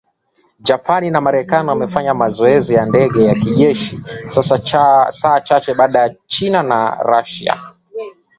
[0.61, 3.99] Japan na Marekani wamefanya mazoezi ya ndege za kijeshi
[5.11, 7.59] saa chache baada ya China na Russia